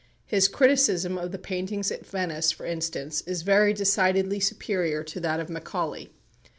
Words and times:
His 0.25 0.47
criticism 0.47 1.15
of 1.15 1.31
the 1.31 1.37
paintings 1.37 1.91
at 1.91 2.07
Venice, 2.07 2.51
for 2.51 2.65
instance, 2.65 3.21
is 3.27 3.43
very 3.43 3.71
decidedly 3.71 4.39
superior 4.39 5.03
to 5.03 5.19
that 5.19 5.39
of 5.39 5.47
Macaulay. 5.47 6.11